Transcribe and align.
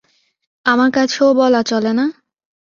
আমার 0.65 0.89
কাছেও 0.91 1.29
বলা 1.33 1.61
চলে 1.63 1.91
না? 1.93 2.05